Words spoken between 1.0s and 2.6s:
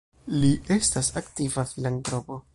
aktiva filantropo.